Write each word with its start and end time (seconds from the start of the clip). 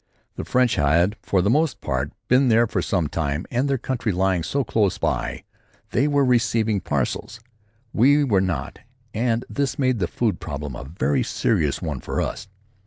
The 0.35 0.45
French 0.45 0.77
had 0.77 1.15
for 1.21 1.43
the 1.43 1.49
most 1.51 1.79
part 1.79 2.11
been 2.27 2.47
there 2.49 2.65
for 2.65 2.81
some 2.81 3.07
time, 3.07 3.45
and, 3.51 3.69
their 3.69 3.77
country 3.77 4.11
lying 4.11 4.41
so 4.41 4.63
close 4.63 4.97
by; 4.97 5.43
they 5.91 6.07
were 6.07 6.25
receiving 6.25 6.81
parcels. 6.81 7.39
We 7.93 8.23
were 8.23 8.41
not, 8.41 8.79
and 9.13 9.45
this 9.47 9.77
made 9.77 9.99
the 9.99 10.07
food 10.07 10.39
problem 10.39 10.75
a 10.75 10.85
very 10.85 11.21
serious 11.21 11.83
one 11.83 11.99
for 11.99 12.19
us. 12.19 12.47